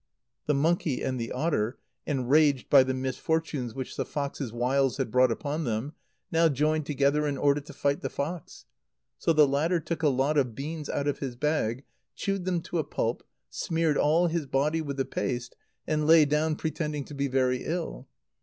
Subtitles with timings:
[0.47, 5.31] The monkey and the otter, enraged by the misfortunes which the fox's wiles had brought
[5.31, 5.93] upon them,
[6.31, 8.65] now joined together in order to fight the fox.
[9.19, 11.83] So the latter took a lot of beans out of his bag,
[12.15, 16.55] chewed them to a pulp, smeared all his body with the paste, and lay down
[16.55, 18.07] pretending to be very ill.